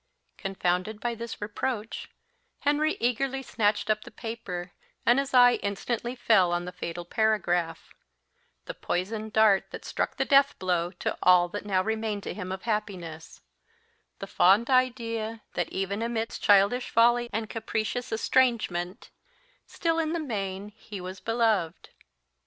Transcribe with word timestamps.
Confounded 0.39 0.99
by 0.99 1.13
this 1.13 1.39
reproach, 1.39 2.09
Henry 2.61 2.93
eagerly 2.99 3.43
snatched 3.43 3.87
up 3.87 4.03
the 4.03 4.09
paper, 4.09 4.71
and 5.05 5.19
his 5.19 5.31
eye 5.31 5.59
instantly 5.61 6.15
fell 6.15 6.51
on 6.51 6.65
the 6.65 6.71
fatal 6.71 7.05
paragraph 7.05 7.93
the 8.65 8.73
poisoned 8.73 9.31
dart 9.31 9.69
that 9.69 9.85
struck 9.85 10.17
the 10.17 10.25
death 10.25 10.57
blow 10.57 10.89
to 10.93 11.15
all 11.21 11.47
that 11.49 11.67
now 11.67 11.83
remained 11.83 12.23
to 12.23 12.33
him 12.33 12.51
of 12.51 12.63
happiness 12.63 13.41
the 14.17 14.25
fond 14.25 14.71
idea 14.71 15.43
that, 15.53 15.69
even 15.69 16.01
amidst 16.01 16.41
childish 16.41 16.89
folly 16.89 17.29
and 17.31 17.47
capricious 17.47 18.11
estrangement, 18.11 19.11
still 19.67 19.99
in 19.99 20.13
the 20.13 20.19
main 20.19 20.69
he 20.69 20.99
was 20.99 21.19
beloved! 21.19 21.89